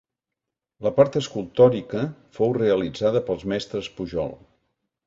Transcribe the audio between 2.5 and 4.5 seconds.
realitzada pels mestres Pujol.